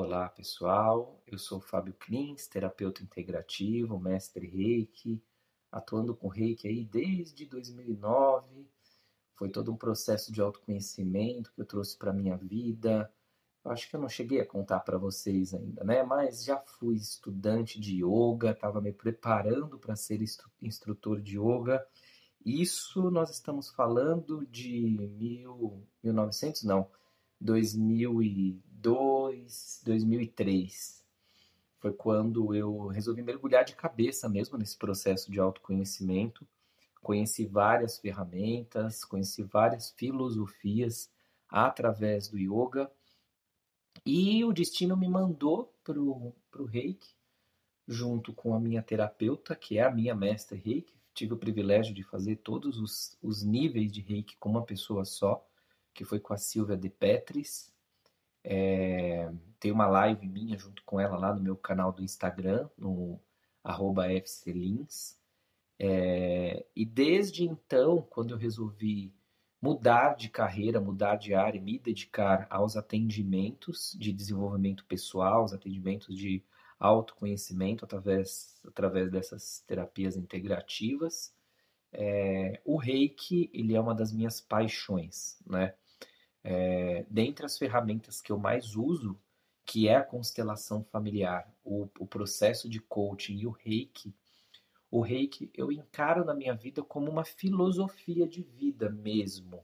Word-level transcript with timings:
Olá, 0.00 0.28
pessoal. 0.28 1.20
Eu 1.26 1.36
sou 1.38 1.60
Fábio 1.60 1.92
Klins, 1.92 2.46
terapeuta 2.46 3.02
integrativo, 3.02 3.98
mestre 3.98 4.46
Reiki, 4.46 5.20
atuando 5.72 6.14
com 6.14 6.28
Reiki 6.28 6.68
aí 6.68 6.84
desde 6.84 7.44
2009. 7.46 8.70
Foi 9.34 9.50
todo 9.50 9.72
um 9.72 9.76
processo 9.76 10.32
de 10.32 10.40
autoconhecimento 10.40 11.52
que 11.52 11.60
eu 11.60 11.66
trouxe 11.66 11.98
para 11.98 12.12
minha 12.12 12.36
vida. 12.36 13.12
Eu 13.64 13.72
acho 13.72 13.90
que 13.90 13.96
eu 13.96 14.00
não 14.00 14.08
cheguei 14.08 14.40
a 14.40 14.46
contar 14.46 14.78
para 14.80 14.96
vocês 14.96 15.52
ainda, 15.52 15.82
né? 15.82 16.04
Mas 16.04 16.44
já 16.44 16.58
fui 16.60 16.94
estudante 16.94 17.80
de 17.80 17.96
yoga, 18.04 18.52
estava 18.52 18.80
me 18.80 18.92
preparando 18.92 19.80
para 19.80 19.96
ser 19.96 20.20
instrutor 20.62 21.20
de 21.20 21.40
yoga. 21.40 21.84
Isso 22.46 23.10
nós 23.10 23.30
estamos 23.30 23.68
falando 23.70 24.46
de 24.46 24.96
mil, 25.18 25.84
1900, 26.04 26.62
não, 26.62 26.88
2002, 27.40 29.82
2003. 29.84 30.98
Foi 31.78 31.92
quando 31.92 32.54
eu 32.54 32.88
resolvi 32.88 33.22
mergulhar 33.22 33.64
de 33.64 33.76
cabeça 33.76 34.28
mesmo 34.28 34.58
nesse 34.58 34.76
processo 34.76 35.30
de 35.30 35.38
autoconhecimento. 35.38 36.46
Conheci 37.00 37.46
várias 37.46 37.98
ferramentas, 37.98 39.04
conheci 39.04 39.44
várias 39.44 39.92
filosofias 39.92 41.08
através 41.48 42.28
do 42.28 42.36
yoga. 42.36 42.90
E 44.04 44.44
o 44.44 44.52
destino 44.52 44.96
me 44.96 45.08
mandou 45.08 45.72
para 45.84 46.00
o 46.00 46.34
reiki, 46.66 47.14
junto 47.86 48.32
com 48.32 48.54
a 48.54 48.60
minha 48.60 48.82
terapeuta, 48.82 49.54
que 49.54 49.78
é 49.78 49.84
a 49.84 49.90
minha 49.90 50.14
mestra 50.14 50.56
reiki. 50.56 50.94
Tive 51.14 51.34
o 51.34 51.38
privilégio 51.38 51.94
de 51.94 52.02
fazer 52.02 52.36
todos 52.36 52.78
os, 52.78 53.16
os 53.22 53.42
níveis 53.42 53.90
de 53.90 54.00
reiki 54.00 54.36
com 54.38 54.50
uma 54.50 54.64
pessoa 54.64 55.04
só 55.04 55.47
que 55.98 56.04
foi 56.04 56.20
com 56.20 56.32
a 56.32 56.36
Silvia 56.36 56.76
de 56.76 56.88
Petris. 56.88 57.74
É, 58.44 59.28
tem 59.58 59.72
uma 59.72 59.88
live 59.88 60.28
minha 60.28 60.56
junto 60.56 60.80
com 60.84 61.00
ela 61.00 61.18
lá 61.18 61.34
no 61.34 61.42
meu 61.42 61.56
canal 61.56 61.90
do 61.92 62.04
Instagram, 62.04 62.68
no 62.78 63.18
fclins. 64.24 65.18
É, 65.76 66.64
e 66.76 66.86
desde 66.86 67.42
então, 67.42 68.00
quando 68.10 68.30
eu 68.30 68.38
resolvi 68.38 69.12
mudar 69.60 70.14
de 70.14 70.28
carreira, 70.28 70.80
mudar 70.80 71.16
de 71.16 71.34
área, 71.34 71.60
me 71.60 71.80
dedicar 71.80 72.46
aos 72.48 72.76
atendimentos 72.76 73.96
de 73.98 74.12
desenvolvimento 74.12 74.84
pessoal, 74.84 75.42
os 75.42 75.52
atendimentos 75.52 76.16
de 76.16 76.44
autoconhecimento 76.78 77.84
através, 77.84 78.60
através 78.64 79.10
dessas 79.10 79.64
terapias 79.66 80.16
integrativas, 80.16 81.34
é, 81.92 82.60
o 82.64 82.76
reiki 82.76 83.50
ele 83.52 83.74
é 83.74 83.80
uma 83.80 83.96
das 83.96 84.12
minhas 84.12 84.40
paixões, 84.40 85.42
né? 85.44 85.74
É, 86.50 87.04
dentre 87.10 87.44
as 87.44 87.58
ferramentas 87.58 88.22
que 88.22 88.32
eu 88.32 88.38
mais 88.38 88.74
uso, 88.74 89.20
que 89.66 89.86
é 89.86 89.96
a 89.96 90.02
constelação 90.02 90.82
familiar, 90.82 91.46
o, 91.62 91.86
o 91.98 92.06
processo 92.06 92.70
de 92.70 92.80
coaching 92.80 93.36
e 93.36 93.46
o 93.46 93.50
reiki, 93.50 94.14
o 94.90 95.02
reiki 95.02 95.50
eu 95.52 95.70
encaro 95.70 96.24
na 96.24 96.32
minha 96.32 96.54
vida 96.54 96.82
como 96.82 97.10
uma 97.10 97.22
filosofia 97.22 98.26
de 98.26 98.40
vida 98.40 98.88
mesmo. 98.88 99.62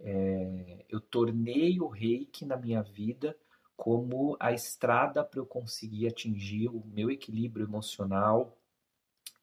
É, 0.00 0.84
eu 0.88 1.00
tornei 1.00 1.80
o 1.80 1.86
reiki 1.86 2.44
na 2.44 2.56
minha 2.56 2.82
vida 2.82 3.38
como 3.76 4.36
a 4.40 4.52
estrada 4.52 5.22
para 5.22 5.38
eu 5.38 5.46
conseguir 5.46 6.08
atingir 6.08 6.66
o 6.66 6.84
meu 6.84 7.12
equilíbrio 7.12 7.64
emocional, 7.64 8.58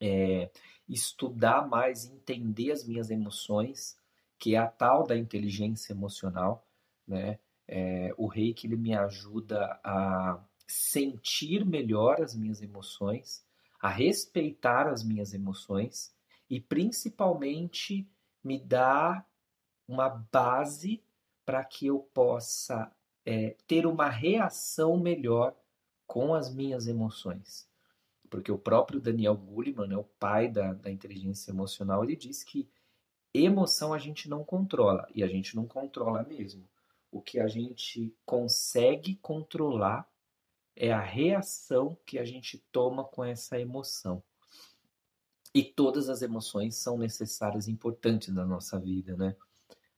é, 0.02 0.52
estudar 0.90 1.70
mais, 1.70 2.04
entender 2.04 2.74
as 2.74 2.86
minhas 2.86 3.10
emoções, 3.10 3.98
que 4.38 4.56
é 4.56 4.58
a 4.58 4.68
tal 4.68 5.06
da 5.06 5.18
inteligência 5.18 5.94
emocional, 5.94 6.68
né? 7.08 7.40
É, 7.68 8.14
o 8.18 8.28
reiki 8.28 8.68
ele 8.68 8.76
me 8.76 8.96
ajuda 8.96 9.80
a 9.84 10.40
sentir 10.68 11.66
melhor 11.66 12.22
as 12.22 12.36
minhas 12.36 12.62
emoções, 12.62 13.44
a 13.80 13.90
respeitar 13.90 14.88
as 14.88 15.04
minhas 15.04 15.34
emoções 15.34 16.14
e 16.50 16.60
principalmente 16.60 18.08
me 18.44 18.60
dá 18.60 19.26
uma 19.88 20.10
base 20.10 21.04
para 21.44 21.64
que 21.64 21.88
eu 21.88 22.00
possa 22.14 22.92
é, 23.26 23.56
ter 23.68 23.86
uma 23.86 24.10
reação 24.10 24.98
melhor 24.98 25.56
com 26.06 26.34
as 26.34 26.54
minhas 26.54 26.88
emoções. 26.88 27.68
Porque 28.30 28.52
o 28.52 28.58
próprio 28.58 29.00
Daniel 29.00 29.36
Goleman, 29.36 29.88
né, 29.88 29.98
o 29.98 30.04
pai 30.04 30.48
da, 30.48 30.74
da 30.74 30.92
inteligência 30.92 31.52
emocional, 31.52 32.04
ele 32.04 32.16
diz 32.16 32.44
que 32.44 32.68
emoção 33.44 33.94
a 33.94 33.98
gente 33.98 34.30
não 34.30 34.44
controla, 34.44 35.08
e 35.14 35.24
a 35.24 35.28
gente 35.28 35.56
não 35.56 35.66
controla 35.66 36.24
mesmo. 36.24 36.68
O 37.12 37.22
que 37.22 37.40
a 37.40 37.48
gente 37.48 38.16
consegue 38.26 39.16
controlar 39.16 40.08
é 40.76 40.92
a 40.92 41.02
reação 41.02 41.98
que 42.06 42.20
a 42.20 42.26
gente 42.26 42.58
toma 42.72 43.04
com 43.04 43.24
essa 43.24 43.60
emoção. 43.60 44.22
E 45.54 45.64
todas 45.64 46.10
as 46.10 46.22
emoções 46.22 46.76
são 46.76 46.98
necessárias 46.98 47.68
e 47.68 47.72
importantes 47.72 48.34
na 48.34 48.46
nossa 48.46 48.78
vida, 48.78 49.16
né? 49.16 49.36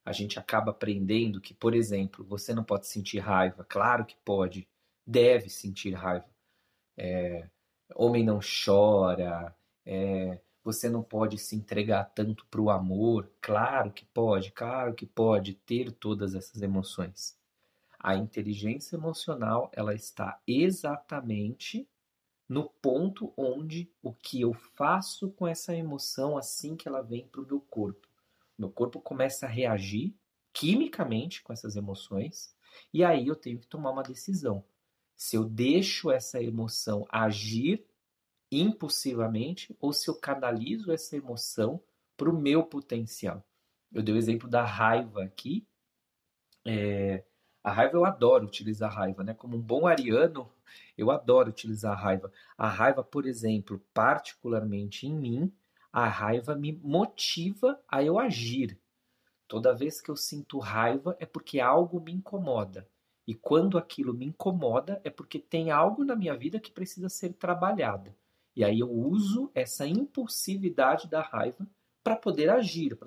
A 0.06 0.12
gente 0.12 0.40
acaba 0.40 0.72
aprendendo 0.72 1.42
que, 1.42 1.54
por 1.54 1.74
exemplo, 1.74 2.24
você 2.24 2.54
não 2.54 2.64
pode 2.64 2.88
sentir 2.88 3.20
raiva. 3.20 3.66
Claro 3.68 4.06
que 4.06 4.16
pode, 4.24 4.68
deve 5.06 5.50
sentir 5.50 5.94
raiva. 5.94 6.30
É, 6.96 7.50
homem 7.96 8.24
não 8.24 8.40
chora, 8.40 9.54
é, 9.86 10.40
você 10.68 10.90
não 10.90 11.02
pode 11.02 11.38
se 11.38 11.56
entregar 11.56 12.12
tanto 12.14 12.46
para 12.48 12.60
o 12.60 12.70
amor. 12.70 13.32
Claro 13.40 13.90
que 13.90 14.04
pode, 14.04 14.52
claro 14.52 14.94
que 14.94 15.06
pode 15.06 15.54
ter 15.54 15.94
todas 15.94 16.36
essas 16.36 16.62
emoções. 16.62 17.38
A 17.98 18.18
inteligência 18.18 18.98
emocional 18.98 19.72
ela 19.72 19.96
está 19.96 20.42
exatamente 20.46 21.88
no 22.50 22.70
ponto 22.70 23.34
onde 23.38 23.90
o 24.04 24.14
que 24.14 24.42
eu 24.42 24.54
faço 24.54 25.32
com 25.32 25.48
essa 25.48 25.74
emoção 25.74 26.38
assim 26.38 26.76
que 26.76 26.86
ela 26.86 27.02
vem 27.02 27.26
para 27.26 27.40
o 27.40 27.48
meu 27.48 27.62
corpo. 27.62 28.06
Meu 28.58 28.70
corpo 28.70 29.00
começa 29.00 29.46
a 29.46 29.50
reagir 29.50 30.14
quimicamente 30.52 31.42
com 31.44 31.54
essas 31.54 31.78
emoções 31.78 32.54
e 32.94 33.06
aí 33.06 33.28
eu 33.28 33.38
tenho 33.38 33.58
que 33.58 33.68
tomar 33.68 33.92
uma 33.92 34.04
decisão 34.04 34.66
se 35.16 35.38
eu 35.38 35.46
deixo 35.46 36.12
essa 36.12 36.44
emoção 36.44 37.06
agir 37.10 37.87
impulsivamente 38.52 39.76
ou 39.80 39.92
se 39.94 40.10
eu 40.10 40.16
canalizo 40.16 40.92
essa 40.92 41.16
emoção 41.16 41.82
para 42.16 42.30
o 42.30 42.38
meu 42.38 42.64
potencial. 42.64 43.46
Eu 43.92 44.02
dei 44.02 44.14
o 44.14 44.18
exemplo 44.18 44.50
da 44.50 44.64
raiva 44.64 45.24
aqui. 45.24 45.66
É, 46.66 47.24
a 47.64 47.72
raiva 47.72 47.98
eu 47.98 48.06
adoro 48.06 48.46
utilizar 48.46 48.92
a 48.92 48.96
raiva, 48.96 49.24
né? 49.24 49.34
Como 49.34 49.58
um 49.58 49.62
bom 49.62 49.88
ariano, 49.88 50.52
eu 50.98 51.12
adoro 51.12 51.50
utilizar 51.50 51.94
a 51.94 52.02
raiva. 52.02 52.32
A 52.58 52.68
raiva, 52.68 53.04
por 53.04 53.26
exemplo, 53.26 53.80
particularmente 53.94 55.06
em 55.08 55.16
mim, 55.16 55.54
a 55.92 56.08
raiva 56.08 56.56
me 56.56 56.74
motiva 56.74 57.80
a 57.88 58.04
eu 58.04 58.20
agir. 58.20 58.80
Toda 59.48 59.74
vez 59.74 60.02
que 60.02 60.12
eu 60.12 60.16
sinto 60.16 60.60
raiva 60.60 61.16
é 61.20 61.26
porque 61.26 61.60
algo 61.60 62.02
me 62.02 62.12
incomoda. 62.12 62.88
E 63.26 63.34
quando 63.34 63.78
aquilo 63.78 64.14
me 64.14 64.26
incomoda, 64.26 65.02
é 65.04 65.10
porque 65.10 65.40
tem 65.40 65.72
algo 65.72 66.04
na 66.04 66.16
minha 66.16 66.36
vida 66.36 66.60
que 66.60 66.72
precisa 66.72 67.10
ser 67.10 67.34
trabalhado. 67.34 68.14
E 68.58 68.64
aí 68.64 68.80
eu 68.80 68.90
uso 68.92 69.52
essa 69.54 69.86
impulsividade 69.86 71.08
da 71.08 71.22
raiva 71.22 71.70
para 72.04 72.16
poder 72.16 72.50
agir, 72.50 72.98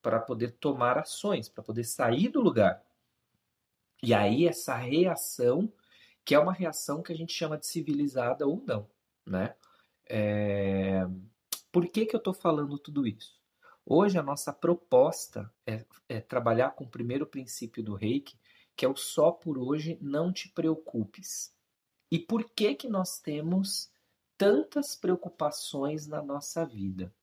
para 0.00 0.20
poder 0.20 0.52
tomar 0.60 0.96
ações, 0.96 1.48
para 1.48 1.60
poder 1.60 1.82
sair 1.82 2.28
do 2.28 2.40
lugar. 2.40 2.80
E 4.00 4.14
aí 4.14 4.46
essa 4.46 4.76
reação, 4.76 5.72
que 6.24 6.36
é 6.36 6.38
uma 6.38 6.52
reação 6.52 7.02
que 7.02 7.12
a 7.12 7.16
gente 7.16 7.32
chama 7.32 7.58
de 7.58 7.66
civilizada 7.66 8.46
ou 8.46 8.62
não, 8.64 8.88
né? 9.26 9.56
É... 10.08 11.04
Por 11.72 11.88
que, 11.88 12.06
que 12.06 12.14
eu 12.14 12.18
estou 12.18 12.32
falando 12.32 12.78
tudo 12.78 13.04
isso? 13.04 13.42
Hoje 13.84 14.16
a 14.18 14.22
nossa 14.22 14.52
proposta 14.52 15.52
é, 15.66 15.84
é 16.08 16.20
trabalhar 16.20 16.76
com 16.76 16.84
o 16.84 16.88
primeiro 16.88 17.26
princípio 17.26 17.82
do 17.82 17.96
reiki, 17.96 18.38
que 18.76 18.84
é 18.84 18.88
o 18.88 18.94
só 18.94 19.32
por 19.32 19.58
hoje, 19.58 19.98
não 20.00 20.32
te 20.32 20.48
preocupes. 20.48 21.52
E 22.08 22.20
por 22.20 22.48
que 22.50 22.76
que 22.76 22.88
nós 22.88 23.18
temos 23.18 23.91
tantas 24.42 24.96
preocupações 24.96 26.08
na 26.08 26.20
nossa 26.20 26.66
vida? 26.66 27.14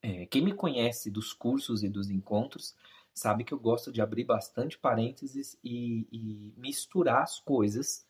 É, 0.00 0.24
quem 0.26 0.40
me 0.40 0.54
conhece 0.54 1.10
dos 1.10 1.32
cursos 1.32 1.82
e 1.82 1.88
dos 1.88 2.10
encontros 2.10 2.76
sabe 3.12 3.42
que 3.42 3.52
eu 3.52 3.58
gosto 3.58 3.90
de 3.90 4.00
abrir 4.00 4.22
bastante 4.22 4.78
parênteses 4.78 5.58
e, 5.64 6.06
e 6.12 6.54
misturar 6.56 7.24
as 7.24 7.40
coisas 7.40 8.06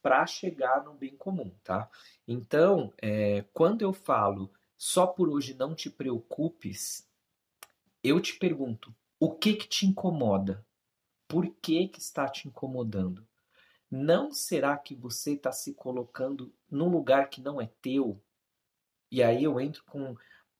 para 0.00 0.24
chegar 0.28 0.84
no 0.84 0.94
bem 0.94 1.16
comum, 1.16 1.50
tá? 1.64 1.90
Então, 2.26 2.94
é, 3.02 3.44
quando 3.52 3.82
eu 3.82 3.92
falo 3.92 4.48
só 4.76 5.04
por 5.04 5.28
hoje 5.28 5.52
não 5.52 5.74
te 5.74 5.90
preocupes, 5.90 7.04
eu 8.00 8.20
te 8.20 8.38
pergunto, 8.38 8.94
o 9.18 9.34
que 9.34 9.54
que 9.54 9.66
te 9.66 9.86
incomoda? 9.86 10.64
Por 11.26 11.48
que, 11.60 11.88
que 11.88 11.98
está 11.98 12.28
te 12.28 12.46
incomodando? 12.46 13.26
Não 13.96 14.30
será 14.30 14.76
que 14.76 14.94
você 14.94 15.32
está 15.32 15.50
se 15.50 15.72
colocando 15.72 16.52
num 16.70 16.90
lugar 16.90 17.30
que 17.30 17.40
não 17.40 17.58
é 17.58 17.70
teu? 17.80 18.20
E 19.10 19.22
aí 19.22 19.42
eu 19.42 19.58
entro 19.58 19.82
com 19.84 20.14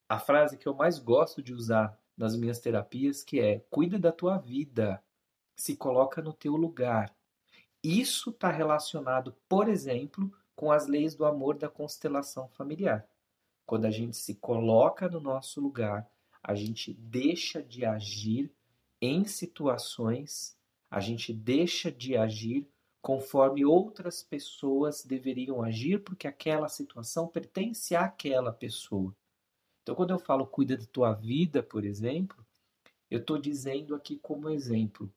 a 0.09 0.17
frase 0.17 0.57
que 0.57 0.67
eu 0.67 0.73
mais 0.73 0.97
gosto 0.97 1.43
de 1.43 1.53
usar 1.53 1.95
nas 2.17 2.35
minhas 2.35 2.59
terapias, 2.59 3.23
que 3.23 3.39
é: 3.39 3.59
cuida 3.69 3.99
da 3.99 4.11
tua 4.11 4.39
vida, 4.39 5.03
se 5.55 5.77
coloca 5.77 6.19
no 6.19 6.33
teu 6.33 6.55
lugar. 6.55 7.15
Isso 7.83 8.31
está 8.31 8.49
relacionado, 8.49 9.35
por 9.47 9.69
exemplo, 9.69 10.33
com 10.55 10.71
as 10.71 10.87
leis 10.87 11.13
do 11.13 11.23
amor 11.23 11.59
da 11.59 11.69
constelação 11.69 12.49
familiar. 12.49 13.07
Quando 13.67 13.85
a 13.85 13.91
gente 13.91 14.17
se 14.17 14.33
coloca 14.33 15.07
no 15.07 15.19
nosso 15.19 15.61
lugar, 15.61 16.09
a 16.41 16.55
gente 16.55 16.91
deixa 16.91 17.61
de 17.61 17.85
agir 17.85 18.51
em 18.99 19.25
situações, 19.25 20.57
a 20.89 20.99
gente 20.99 21.31
deixa 21.31 21.91
de 21.91 22.17
agir 22.17 22.67
conforme 23.07 23.63
outras 23.63 24.21
pessoas 24.21 25.01
deveriam 25.01 25.63
agir, 25.63 26.03
porque 26.03 26.27
aquela 26.27 26.67
situação 26.67 27.25
pertence 27.25 27.95
àquela 27.95 28.51
pessoa. 28.51 29.15
Então, 29.81 29.95
quando 29.95 30.09
eu 30.09 30.19
falo 30.19 30.45
cuida 30.45 30.75
da 30.75 30.85
tua 30.87 31.13
vida, 31.13 31.63
por 31.63 31.85
exemplo, 31.85 32.45
eu 33.09 33.19
estou 33.19 33.37
dizendo 33.37 33.95
aqui 33.95 34.19
como 34.19 34.49
exemplo. 34.49 35.09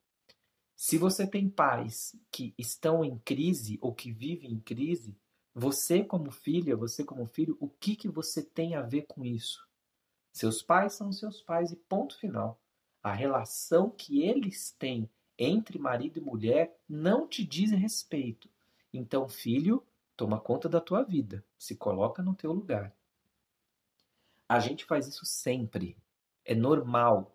Se 0.76 0.96
você 0.96 1.26
tem 1.26 1.50
pais 1.50 2.14
que 2.30 2.54
estão 2.56 3.04
em 3.04 3.18
crise 3.18 3.76
ou 3.82 3.92
que 3.92 4.12
vivem 4.12 4.52
em 4.52 4.60
crise, 4.60 5.18
você 5.52 6.04
como 6.04 6.30
filha, 6.30 6.76
você 6.76 7.02
como 7.04 7.26
filho, 7.26 7.56
o 7.58 7.68
que, 7.68 7.96
que 7.96 8.08
você 8.08 8.40
tem 8.40 8.76
a 8.76 8.82
ver 8.82 9.02
com 9.08 9.24
isso? 9.24 9.66
Seus 10.32 10.62
pais 10.62 10.92
são 10.92 11.10
seus 11.10 11.42
pais 11.42 11.72
e 11.72 11.76
ponto 11.76 12.16
final. 12.16 12.62
A 13.02 13.12
relação 13.12 13.90
que 13.90 14.22
eles 14.22 14.70
têm 14.78 15.10
entre 15.42 15.78
marido 15.78 16.18
e 16.18 16.22
mulher 16.22 16.78
não 16.86 17.26
te 17.26 17.42
diz 17.42 17.70
respeito. 17.70 18.50
Então, 18.92 19.26
filho, 19.26 19.82
toma 20.14 20.38
conta 20.38 20.68
da 20.68 20.80
tua 20.80 21.02
vida, 21.02 21.42
se 21.58 21.74
coloca 21.74 22.22
no 22.22 22.34
teu 22.34 22.52
lugar. 22.52 22.94
A 24.46 24.60
gente 24.60 24.84
faz 24.84 25.06
isso 25.06 25.24
sempre. 25.24 25.96
É 26.44 26.54
normal. 26.54 27.34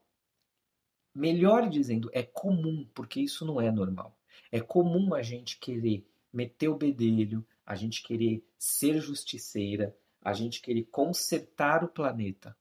Melhor 1.13 1.67
dizendo, 1.67 2.11
é 2.13 2.21
comum, 2.21 2.87
porque 2.93 3.21
isso 3.21 3.43
não 3.43 3.59
é 3.59 3.71
normal. 3.71 4.15
É 4.51 4.59
comum 4.59 5.15
a 5.15 5.23
gente 5.23 5.57
querer 5.57 6.05
meter 6.31 6.67
o 6.67 6.77
bedelho, 6.77 7.45
a 7.65 7.73
gente 7.73 8.03
querer 8.03 8.45
ser 8.59 8.99
justiceira, 8.99 9.97
a 10.21 10.33
gente 10.33 10.61
querer 10.61 10.83
consertar 10.85 11.83
o 11.83 11.87
planeta. 11.87 12.55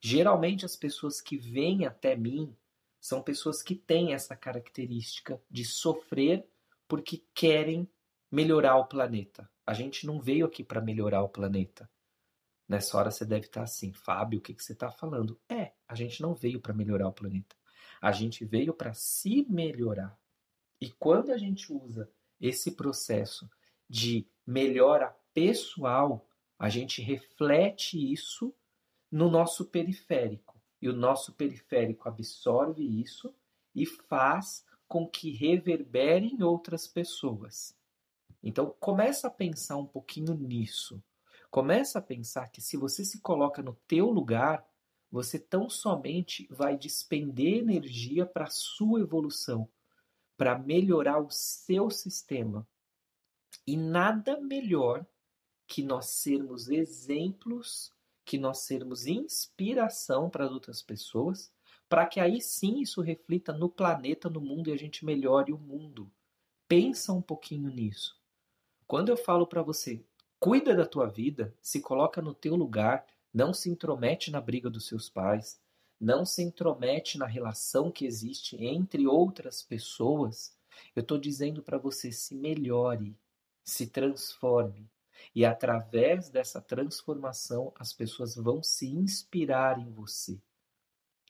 Geralmente 0.00 0.64
as 0.64 0.76
pessoas 0.76 1.20
que 1.20 1.36
vêm 1.36 1.84
até 1.84 2.16
mim 2.16 2.56
são 3.04 3.22
pessoas 3.22 3.62
que 3.62 3.74
têm 3.74 4.14
essa 4.14 4.34
característica 4.34 5.38
de 5.50 5.62
sofrer 5.62 6.48
porque 6.88 7.22
querem 7.34 7.86
melhorar 8.32 8.78
o 8.78 8.86
planeta. 8.86 9.46
A 9.66 9.74
gente 9.74 10.06
não 10.06 10.18
veio 10.18 10.46
aqui 10.46 10.64
para 10.64 10.80
melhorar 10.80 11.22
o 11.22 11.28
planeta. 11.28 11.86
Nessa 12.66 12.96
hora 12.96 13.10
você 13.10 13.26
deve 13.26 13.44
estar 13.44 13.62
assim, 13.62 13.92
Fábio, 13.92 14.38
o 14.38 14.42
que, 14.42 14.54
que 14.54 14.64
você 14.64 14.72
está 14.72 14.90
falando? 14.90 15.38
É, 15.46 15.72
a 15.86 15.94
gente 15.94 16.22
não 16.22 16.34
veio 16.34 16.58
para 16.58 16.72
melhorar 16.72 17.06
o 17.06 17.12
planeta. 17.12 17.54
A 18.00 18.10
gente 18.10 18.42
veio 18.42 18.72
para 18.72 18.94
se 18.94 19.44
melhorar. 19.50 20.18
E 20.80 20.90
quando 20.90 21.30
a 21.30 21.36
gente 21.36 21.70
usa 21.70 22.10
esse 22.40 22.70
processo 22.70 23.50
de 23.86 24.26
melhora 24.46 25.14
pessoal, 25.34 26.26
a 26.58 26.70
gente 26.70 27.02
reflete 27.02 27.98
isso 28.10 28.54
no 29.12 29.28
nosso 29.28 29.66
periférico. 29.66 30.53
E 30.84 30.88
o 30.90 30.92
nosso 30.92 31.32
periférico 31.32 32.06
absorve 32.06 32.84
isso 32.84 33.34
e 33.74 33.86
faz 33.86 34.66
com 34.86 35.08
que 35.08 35.30
reverbere 35.30 36.26
em 36.26 36.42
outras 36.42 36.86
pessoas. 36.86 37.74
Então, 38.42 38.76
começa 38.78 39.28
a 39.28 39.30
pensar 39.30 39.78
um 39.78 39.86
pouquinho 39.86 40.34
nisso. 40.34 41.02
Começa 41.50 41.98
a 41.98 42.02
pensar 42.02 42.50
que 42.50 42.60
se 42.60 42.76
você 42.76 43.02
se 43.02 43.22
coloca 43.22 43.62
no 43.62 43.72
teu 43.88 44.10
lugar, 44.10 44.62
você 45.10 45.38
tão 45.38 45.70
somente 45.70 46.46
vai 46.50 46.76
despender 46.76 47.60
energia 47.60 48.26
para 48.26 48.44
a 48.44 48.50
sua 48.50 49.00
evolução, 49.00 49.66
para 50.36 50.58
melhorar 50.58 51.18
o 51.18 51.30
seu 51.30 51.88
sistema. 51.88 52.68
E 53.66 53.74
nada 53.74 54.38
melhor 54.38 55.06
que 55.66 55.82
nós 55.82 56.10
sermos 56.10 56.68
exemplos 56.68 57.90
que 58.24 58.38
nós 58.38 58.60
sermos 58.60 59.06
inspiração 59.06 60.30
para 60.30 60.48
outras 60.48 60.80
pessoas, 60.80 61.52
para 61.88 62.06
que 62.06 62.18
aí 62.18 62.40
sim 62.40 62.80
isso 62.80 63.00
reflita 63.00 63.52
no 63.52 63.68
planeta, 63.68 64.30
no 64.30 64.40
mundo 64.40 64.70
e 64.70 64.72
a 64.72 64.76
gente 64.76 65.04
melhore 65.04 65.52
o 65.52 65.58
mundo. 65.58 66.10
Pensa 66.66 67.12
um 67.12 67.20
pouquinho 67.20 67.70
nisso. 67.70 68.18
Quando 68.86 69.10
eu 69.10 69.16
falo 69.16 69.46
para 69.46 69.62
você, 69.62 70.04
cuida 70.38 70.74
da 70.74 70.86
tua 70.86 71.06
vida, 71.06 71.54
se 71.60 71.80
coloca 71.80 72.22
no 72.22 72.34
teu 72.34 72.56
lugar, 72.56 73.06
não 73.32 73.52
se 73.52 73.68
intromete 73.68 74.30
na 74.30 74.40
briga 74.40 74.70
dos 74.70 74.86
seus 74.86 75.08
pais, 75.08 75.60
não 76.00 76.24
se 76.24 76.42
intromete 76.42 77.18
na 77.18 77.26
relação 77.26 77.90
que 77.90 78.06
existe 78.06 78.56
entre 78.62 79.06
outras 79.06 79.62
pessoas, 79.62 80.56
eu 80.94 81.02
estou 81.02 81.18
dizendo 81.18 81.62
para 81.62 81.78
você 81.78 82.10
se 82.10 82.34
melhore, 82.34 83.16
se 83.62 83.86
transforme, 83.86 84.90
e 85.34 85.44
através 85.44 86.28
dessa 86.28 86.60
transformação, 86.60 87.72
as 87.78 87.92
pessoas 87.92 88.34
vão 88.34 88.62
se 88.62 88.86
inspirar 88.86 89.78
em 89.78 89.90
você. 89.90 90.40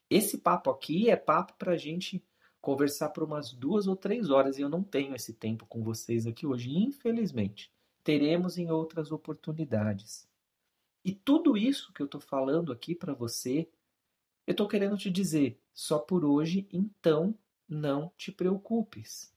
Esse 0.08 0.38
papo 0.38 0.70
aqui 0.70 1.10
é 1.10 1.16
papo 1.16 1.54
para 1.54 1.72
a 1.72 1.76
gente 1.76 2.24
conversar 2.60 3.10
por 3.10 3.24
umas 3.24 3.52
duas 3.52 3.86
ou 3.86 3.96
três 3.96 4.30
horas 4.30 4.58
e 4.58 4.62
eu 4.62 4.68
não 4.68 4.82
tenho 4.82 5.14
esse 5.14 5.32
tempo 5.32 5.66
com 5.66 5.82
vocês 5.82 6.26
aqui 6.26 6.46
hoje, 6.46 6.74
infelizmente. 6.76 7.72
Teremos 8.02 8.56
em 8.58 8.70
outras 8.70 9.12
oportunidades. 9.12 10.28
E 11.04 11.14
tudo 11.14 11.56
isso 11.56 11.92
que 11.92 12.00
eu 12.00 12.06
estou 12.06 12.20
falando 12.20 12.72
aqui 12.72 12.94
para 12.94 13.12
você, 13.12 13.68
eu 14.46 14.52
estou 14.52 14.66
querendo 14.66 14.96
te 14.96 15.10
dizer, 15.10 15.60
só 15.74 15.98
por 15.98 16.24
hoje, 16.24 16.66
então 16.72 17.36
não 17.68 18.10
te 18.16 18.32
preocupes. 18.32 19.34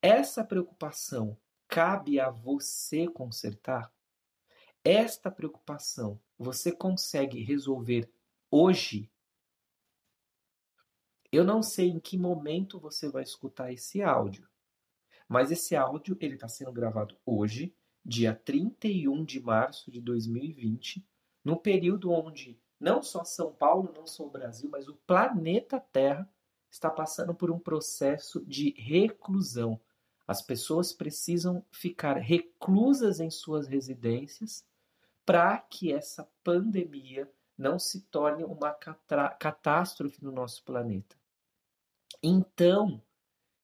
Essa 0.00 0.44
preocupação 0.44 1.36
cabe 1.76 2.18
a 2.18 2.30
você 2.30 3.06
consertar? 3.06 3.92
Esta 4.82 5.30
preocupação 5.30 6.18
você 6.38 6.72
consegue 6.72 7.42
resolver 7.42 8.10
hoje? 8.50 9.12
Eu 11.30 11.44
não 11.44 11.62
sei 11.62 11.90
em 11.90 12.00
que 12.00 12.16
momento 12.16 12.80
você 12.80 13.10
vai 13.10 13.22
escutar 13.22 13.74
esse 13.74 14.00
áudio, 14.00 14.48
mas 15.28 15.50
esse 15.50 15.76
áudio 15.76 16.16
ele 16.18 16.36
está 16.36 16.48
sendo 16.48 16.72
gravado 16.72 17.14
hoje, 17.26 17.76
dia 18.02 18.34
31 18.34 19.22
de 19.22 19.38
março 19.38 19.90
de 19.90 20.00
2020, 20.00 21.06
no 21.44 21.58
período 21.58 22.10
onde 22.10 22.58
não 22.80 23.02
só 23.02 23.22
São 23.22 23.52
Paulo, 23.52 23.92
não 23.94 24.06
só 24.06 24.24
o 24.24 24.30
Brasil, 24.30 24.70
mas 24.70 24.88
o 24.88 24.96
planeta 25.06 25.78
Terra 25.78 26.26
está 26.70 26.88
passando 26.88 27.34
por 27.34 27.50
um 27.50 27.58
processo 27.58 28.42
de 28.46 28.70
reclusão, 28.78 29.78
as 30.26 30.42
pessoas 30.42 30.92
precisam 30.92 31.64
ficar 31.70 32.14
reclusas 32.14 33.20
em 33.20 33.30
suas 33.30 33.68
residências 33.68 34.64
para 35.24 35.58
que 35.58 35.92
essa 35.92 36.28
pandemia 36.42 37.30
não 37.56 37.78
se 37.78 38.02
torne 38.02 38.44
uma 38.44 38.72
catástrofe 38.72 40.22
no 40.22 40.30
nosso 40.30 40.62
planeta. 40.64 41.16
Então, 42.22 43.02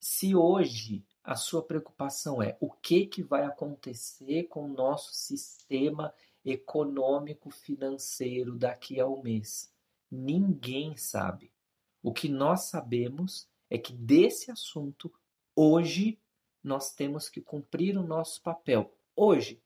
se 0.01 0.35
hoje 0.35 1.05
a 1.23 1.37
sua 1.37 1.63
preocupação 1.63 2.43
é 2.43 2.57
o 2.61 2.71
que, 2.71 3.07
que 3.07 3.23
vai 3.23 3.45
acontecer 3.45 4.45
com 4.45 4.65
o 4.65 4.73
nosso 4.73 5.13
sistema 5.15 6.13
econômico 6.45 7.51
financeiro 7.51 8.57
daqui 8.57 8.99
a 8.99 9.07
um 9.07 9.23
mês, 9.23 9.73
ninguém 10.11 10.97
sabe. 10.97 11.53
O 12.03 12.13
que 12.13 12.29
nós 12.29 12.63
sabemos 12.63 13.49
é 13.71 13.79
que 13.79 13.93
desse 13.93 14.51
assunto 14.51 15.13
hoje 15.55 16.19
nós 16.63 16.95
temos 16.95 17.29
que 17.29 17.41
cumprir 17.41 17.97
o 17.97 18.07
nosso 18.07 18.41
papel 18.43 18.97
hoje, 19.17 19.63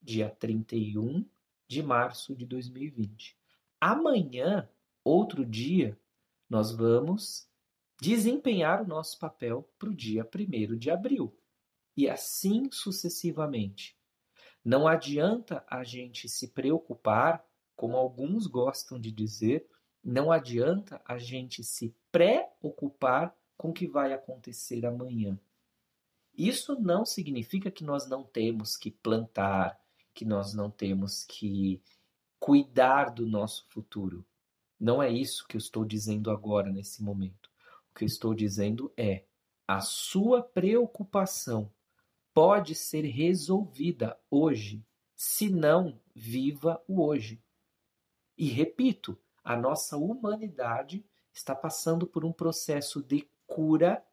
dia 0.00 0.28
31 0.28 1.26
de 1.66 1.82
março 1.82 2.34
de 2.34 2.44
2020. 2.44 3.36
Amanhã, 3.80 4.68
outro 5.02 5.44
dia, 5.44 5.98
nós 6.48 6.70
vamos 6.70 7.48
desempenhar 8.00 8.82
o 8.82 8.86
nosso 8.86 9.18
papel 9.18 9.68
para 9.78 9.88
o 9.88 9.94
dia 9.94 10.28
1 10.34 10.76
de 10.76 10.90
abril. 10.90 11.34
E 11.96 12.08
assim 12.08 12.70
sucessivamente. 12.70 13.96
Não 14.64 14.88
adianta 14.88 15.64
a 15.68 15.84
gente 15.84 16.28
se 16.28 16.48
preocupar, 16.48 17.44
como 17.76 17.96
alguns 17.96 18.46
gostam 18.46 18.98
de 18.98 19.12
dizer, 19.12 19.68
não 20.02 20.30
adianta 20.30 21.00
a 21.04 21.18
gente 21.18 21.62
se 21.62 21.94
preocupar 22.10 23.34
com 23.56 23.70
o 23.70 23.72
que 23.72 23.86
vai 23.86 24.12
acontecer 24.12 24.84
amanhã. 24.84 25.38
Isso 26.36 26.78
não 26.80 27.04
significa 27.04 27.70
que 27.70 27.84
nós 27.84 28.08
não 28.08 28.24
temos 28.24 28.76
que 28.76 28.90
plantar, 28.90 29.80
que 30.12 30.24
nós 30.24 30.52
não 30.52 30.70
temos 30.70 31.24
que 31.24 31.80
cuidar 32.40 33.10
do 33.10 33.26
nosso 33.26 33.66
futuro. 33.68 34.24
Não 34.78 35.02
é 35.02 35.10
isso 35.10 35.46
que 35.46 35.56
eu 35.56 35.58
estou 35.58 35.84
dizendo 35.84 36.30
agora, 36.30 36.70
nesse 36.70 37.02
momento. 37.02 37.50
O 37.90 37.94
que 37.94 38.04
eu 38.04 38.06
estou 38.06 38.34
dizendo 38.34 38.92
é: 38.96 39.24
a 39.66 39.80
sua 39.80 40.42
preocupação 40.42 41.70
pode 42.34 42.74
ser 42.74 43.02
resolvida 43.02 44.18
hoje, 44.28 44.84
se 45.14 45.48
não, 45.48 46.00
viva 46.14 46.82
o 46.88 47.00
hoje. 47.00 47.40
E 48.36 48.46
repito, 48.46 49.16
a 49.44 49.56
nossa 49.56 49.96
humanidade 49.96 51.06
está 51.32 51.54
passando 51.54 52.06
por 52.06 52.24
um 52.24 52.32
processo 52.32 53.00
de 53.00 53.28
cura 53.46 54.04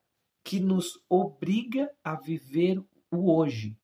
que 0.43 0.59
nos 0.59 1.03
obriga 1.09 1.91
a 2.03 2.15
viver 2.15 2.83
o 3.11 3.31
hoje. 3.31 3.77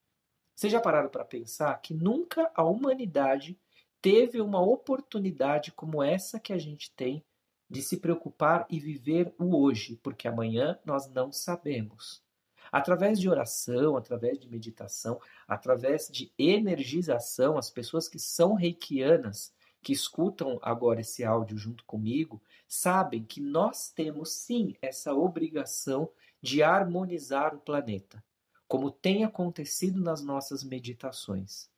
Vocês 0.55 0.71
já 0.73 0.79
pararam 0.79 1.09
para 1.09 1.23
pensar 1.23 1.75
que 1.81 1.93
nunca 1.93 2.51
a 2.55 2.63
humanidade 2.63 3.59
teve 4.01 4.41
uma 4.41 4.61
oportunidade 4.61 5.71
como 5.71 6.01
essa 6.01 6.39
que 6.39 6.53
a 6.53 6.57
gente 6.57 6.91
tem 6.95 7.23
de 7.69 7.81
se 7.81 7.97
preocupar 7.97 8.65
e 8.69 8.79
viver 8.79 9.33
o 9.37 9.55
hoje, 9.55 9.99
porque 10.01 10.27
amanhã 10.27 10.79
nós 10.85 11.07
não 11.11 11.31
sabemos. 11.31 12.23
Através 12.71 13.19
de 13.19 13.29
oração, 13.29 13.95
através 13.95 14.39
de 14.39 14.49
meditação, 14.49 15.19
através 15.47 16.07
de 16.07 16.31
energização, 16.37 17.57
as 17.57 17.69
pessoas 17.69 18.07
que 18.07 18.19
são 18.19 18.53
reikianas, 18.53 19.53
que 19.81 19.93
escutam 19.93 20.59
agora 20.61 21.01
esse 21.01 21.23
áudio 21.23 21.57
junto 21.57 21.85
comigo, 21.85 22.41
sabem 22.67 23.23
que 23.23 23.39
nós 23.39 23.89
temos 23.91 24.31
sim 24.31 24.75
essa 24.81 25.13
obrigação 25.13 26.09
de 26.41 26.61
harmonizar 26.61 27.55
o 27.55 27.59
planeta, 27.59 28.23
como 28.67 28.91
tem 28.91 29.23
acontecido 29.23 30.01
nas 30.01 30.21
nossas 30.21 30.63
meditações. 30.63 31.69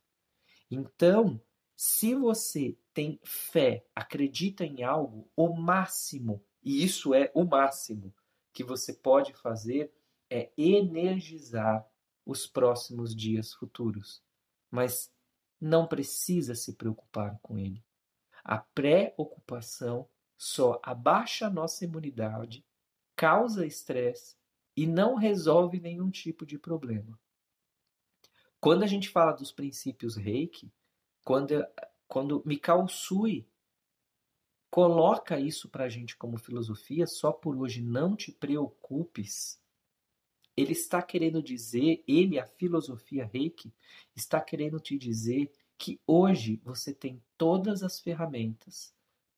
Então, 0.70 1.42
se 1.76 2.14
você 2.14 2.78
tem 2.94 3.20
fé, 3.24 3.86
acredita 3.96 4.66
em 4.66 4.84
algo, 4.84 5.32
o 5.36 5.56
máximo, 5.56 6.44
e 6.62 6.84
isso 6.84 7.14
é 7.14 7.32
o 7.34 7.46
máximo 7.46 8.14
que 8.52 8.64
você 8.64 8.94
pode 8.94 9.34
fazer 9.34 9.94
é 10.30 10.52
energizar 10.58 11.88
os 12.26 12.46
próximos 12.46 13.16
dias 13.16 13.54
futuros. 13.54 14.22
Mas 14.70 15.12
não 15.60 15.88
precisa 15.88 16.54
se 16.54 16.76
preocupar 16.76 17.40
com 17.42 17.58
ele. 17.58 17.84
A 18.44 18.58
preocupação 18.58 20.08
só 20.38 20.80
abaixa 20.84 21.48
a 21.48 21.50
nossa 21.50 21.84
imunidade, 21.84 22.66
causa 23.16 23.66
estresse 23.66 24.39
e 24.80 24.88
não 24.88 25.16
resolve 25.16 25.78
nenhum 25.78 26.10
tipo 26.10 26.46
de 26.46 26.58
problema. 26.58 27.20
Quando 28.62 28.84
a 28.84 28.88
gente 28.88 29.10
fala 29.10 29.34
dos 29.34 29.52
princípios 29.52 30.16
Reiki, 30.16 30.72
quando, 31.22 31.68
quando 32.08 32.42
Mikao 32.46 32.88
Sui 32.88 33.46
coloca 34.72 35.38
isso 35.38 35.68
para 35.68 35.84
a 35.84 35.90
gente 35.90 36.16
como 36.16 36.38
filosofia, 36.38 37.06
só 37.06 37.30
por 37.30 37.58
hoje 37.58 37.82
não 37.82 38.16
te 38.16 38.32
preocupes, 38.32 39.62
ele 40.56 40.72
está 40.72 41.02
querendo 41.02 41.44
dizer, 41.44 42.02
ele, 42.08 42.40
a 42.40 42.46
filosofia 42.46 43.26
Reiki, 43.26 43.74
está 44.16 44.40
querendo 44.40 44.80
te 44.80 44.98
dizer 44.98 45.52
que 45.78 46.00
hoje 46.08 46.62
você 46.64 46.94
tem 46.94 47.22
todas 47.38 47.84
as 47.84 48.00
ferramentas, 48.00 48.96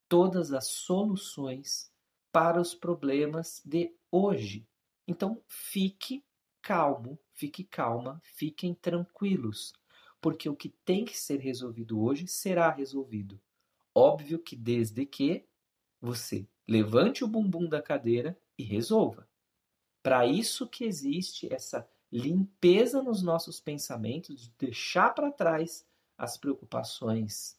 todas 0.07 0.53
as 0.53 0.67
soluções 0.67 1.91
para 2.31 2.61
os 2.61 2.75
problemas 2.75 3.59
de 3.65 3.91
hoje. 4.11 4.67
Então 5.07 5.41
fique 5.47 6.23
calmo, 6.61 7.19
fique 7.33 7.63
calma, 7.63 8.21
fiquem 8.23 8.73
tranquilos, 8.73 9.73
porque 10.21 10.47
o 10.47 10.55
que 10.55 10.69
tem 10.69 11.03
que 11.03 11.17
ser 11.17 11.39
resolvido 11.39 12.01
hoje 12.01 12.27
será 12.27 12.69
resolvido. 12.69 13.39
Óbvio 13.93 14.39
que 14.39 14.55
desde 14.55 15.05
que 15.05 15.45
você 15.99 16.47
levante 16.67 17.23
o 17.23 17.27
bumbum 17.27 17.67
da 17.67 17.81
cadeira 17.81 18.39
e 18.57 18.63
resolva. 18.63 19.27
Para 20.01 20.25
isso 20.25 20.67
que 20.67 20.83
existe 20.83 21.51
essa 21.53 21.87
limpeza 22.11 23.01
nos 23.01 23.21
nossos 23.21 23.59
pensamentos, 23.59 24.41
de 24.41 24.53
deixar 24.57 25.13
para 25.13 25.31
trás 25.31 25.85
as 26.17 26.37
preocupações 26.37 27.57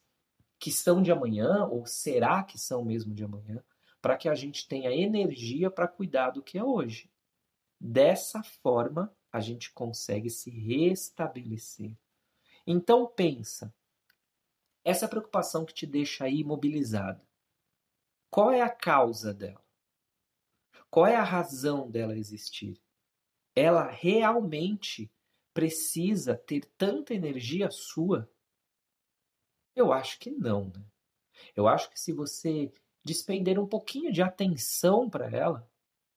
que 0.59 0.71
são 0.71 1.03
de 1.03 1.11
amanhã, 1.11 1.67
ou 1.67 1.87
será 1.87 2.43
que 2.43 2.59
são 2.59 2.85
mesmo 2.85 3.15
de 3.15 3.25
amanhã, 3.25 3.63
para 4.01 4.17
que 4.17 4.29
a 4.29 4.35
gente 4.35 4.69
tenha 4.69 4.93
energia 4.93 5.71
para 5.71 5.89
cuidar 5.89 6.31
do 6.31 6.43
que 6.43 6.57
é 6.57 6.65
hoje. 6.65 7.12
Dessa 7.85 8.45
forma, 8.45 9.13
a 9.33 9.41
gente 9.41 9.73
consegue 9.73 10.31
se 10.31 10.51
restabelecer. 10.51 11.99
Então 12.65 13.09
pensa, 13.09 13.75
essa 14.85 15.09
preocupação 15.09 15.65
que 15.65 15.75
te 15.75 15.85
deixa 15.85 16.27
aí 16.27 16.43
imobilizada, 16.43 17.27
qual 18.31 18.53
é 18.53 18.61
a 18.61 18.71
causa 18.71 19.35
dela? 19.35 19.61
Qual 20.89 21.09
é 21.09 21.17
a 21.17 21.25
razão 21.25 21.91
dela 21.91 22.17
existir? 22.17 22.81
Ela 23.53 23.91
realmente 23.91 25.11
precisa 25.53 26.37
ter 26.37 26.65
tanta 26.79 27.13
energia 27.13 27.69
sua? 27.69 28.31
Eu 29.75 29.93
acho 29.93 30.21
que 30.21 30.31
não, 30.31 30.67
né? 30.69 30.87
Eu 31.57 31.67
acho 31.67 31.91
que 31.91 31.99
se 31.99 32.13
você 32.13 32.73
despender 33.05 33.59
um 33.59 33.67
pouquinho 33.67 34.13
de 34.13 34.23
atenção 34.23 35.11
para 35.11 35.29
ela, 35.29 35.69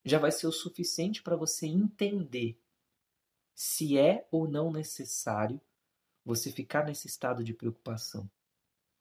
já 0.05 0.19
vai 0.19 0.31
ser 0.31 0.47
o 0.47 0.51
suficiente 0.51 1.21
para 1.21 1.35
você 1.35 1.67
entender 1.67 2.57
se 3.53 3.97
é 3.97 4.27
ou 4.31 4.47
não 4.47 4.71
necessário 4.71 5.59
você 6.23 6.51
ficar 6.51 6.85
nesse 6.85 7.07
estado 7.07 7.43
de 7.43 7.53
preocupação. 7.53 8.29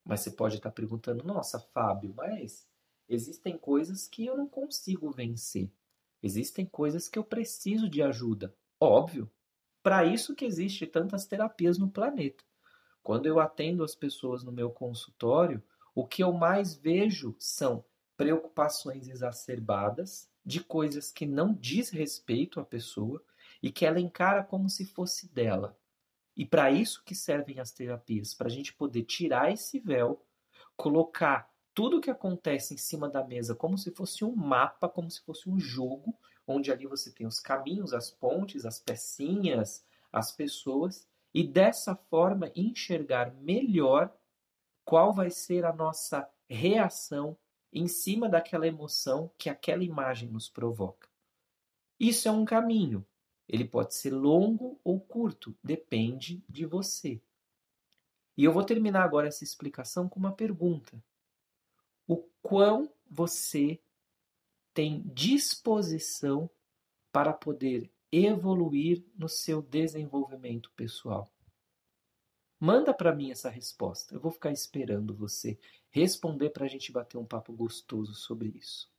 Mas 0.04 0.20
você 0.20 0.30
pode 0.30 0.56
estar 0.56 0.70
perguntando: 0.72 1.24
nossa, 1.24 1.60
Fábio, 1.60 2.12
mas 2.16 2.66
Existem 3.08 3.58
coisas 3.58 4.08
que 4.08 4.24
eu 4.24 4.36
não 4.36 4.48
consigo 4.48 5.10
vencer. 5.10 5.70
Existem 6.22 6.64
coisas 6.64 7.08
que 7.08 7.18
eu 7.18 7.24
preciso 7.24 7.88
de 7.88 8.02
ajuda. 8.02 8.54
Óbvio. 8.80 9.30
Para 9.82 10.06
isso 10.06 10.34
que 10.34 10.44
existe 10.44 10.86
tantas 10.86 11.26
terapias 11.26 11.76
no 11.78 11.90
planeta. 11.90 12.42
Quando 13.02 13.26
eu 13.26 13.38
atendo 13.38 13.84
as 13.84 13.94
pessoas 13.94 14.42
no 14.42 14.50
meu 14.50 14.70
consultório, 14.70 15.62
o 15.94 16.06
que 16.06 16.22
eu 16.22 16.32
mais 16.32 16.74
vejo 16.74 17.36
são 17.38 17.84
preocupações 18.16 19.06
exacerbadas 19.08 20.30
de 20.44 20.62
coisas 20.62 21.10
que 21.10 21.24
não 21.24 21.54
diz 21.54 21.90
respeito 21.90 22.60
à 22.60 22.64
pessoa 22.64 23.22
e 23.62 23.72
que 23.72 23.86
ela 23.86 24.00
encara 24.00 24.44
como 24.44 24.68
se 24.68 24.84
fosse 24.84 25.32
dela. 25.32 25.78
E 26.36 26.44
para 26.44 26.70
isso 26.70 27.02
que 27.04 27.14
servem 27.14 27.60
as 27.60 27.70
terapias, 27.70 28.34
para 28.34 28.48
a 28.48 28.50
gente 28.50 28.74
poder 28.74 29.04
tirar 29.04 29.52
esse 29.52 29.78
véu, 29.78 30.24
colocar 30.76 31.50
tudo 31.72 32.00
que 32.00 32.10
acontece 32.10 32.74
em 32.74 32.76
cima 32.76 33.08
da 33.08 33.24
mesa 33.24 33.54
como 33.54 33.78
se 33.78 33.90
fosse 33.90 34.24
um 34.24 34.34
mapa, 34.34 34.88
como 34.88 35.10
se 35.10 35.20
fosse 35.22 35.48
um 35.48 35.58
jogo, 35.58 36.16
onde 36.46 36.70
ali 36.70 36.86
você 36.86 37.10
tem 37.10 37.26
os 37.26 37.40
caminhos, 37.40 37.92
as 37.92 38.10
pontes, 38.10 38.64
as 38.64 38.78
pecinhas, 38.78 39.84
as 40.12 40.30
pessoas, 40.30 41.08
e 41.32 41.42
dessa 41.42 41.96
forma 41.96 42.52
enxergar 42.54 43.34
melhor 43.34 44.14
qual 44.84 45.12
vai 45.12 45.30
ser 45.30 45.64
a 45.64 45.72
nossa 45.72 46.28
reação 46.48 47.36
em 47.74 47.88
cima 47.88 48.28
daquela 48.28 48.66
emoção 48.66 49.30
que 49.36 49.50
aquela 49.50 49.82
imagem 49.82 50.30
nos 50.30 50.48
provoca. 50.48 51.08
Isso 51.98 52.28
é 52.28 52.30
um 52.30 52.44
caminho. 52.44 53.04
Ele 53.48 53.64
pode 53.64 53.94
ser 53.94 54.10
longo 54.10 54.80
ou 54.84 55.00
curto, 55.00 55.54
depende 55.62 56.42
de 56.48 56.64
você. 56.64 57.20
E 58.36 58.44
eu 58.44 58.52
vou 58.52 58.64
terminar 58.64 59.02
agora 59.02 59.28
essa 59.28 59.44
explicação 59.44 60.08
com 60.08 60.18
uma 60.18 60.32
pergunta 60.32 61.02
o 62.06 62.16
quão 62.42 62.92
você 63.10 63.80
tem 64.72 65.02
disposição 65.14 66.50
para 67.12 67.32
poder 67.32 67.90
evoluir 68.10 69.04
no 69.16 69.28
seu 69.28 69.62
desenvolvimento 69.62 70.70
pessoal. 70.72 71.28
Manda 72.64 72.94
para 72.94 73.14
mim 73.14 73.30
essa 73.30 73.50
resposta. 73.50 74.14
Eu 74.14 74.20
vou 74.20 74.32
ficar 74.32 74.50
esperando 74.50 75.14
você 75.14 75.58
responder 75.90 76.48
para 76.48 76.64
a 76.64 76.66
gente 76.66 76.90
bater 76.90 77.18
um 77.18 77.24
papo 77.26 77.52
gostoso 77.52 78.14
sobre 78.14 78.48
isso. 78.56 78.90